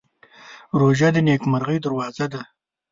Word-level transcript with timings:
روژه 0.79 1.09
د 1.13 1.17
نېکمرغۍ 1.27 1.77
دروازه 1.81 2.25
ده. 2.33 2.41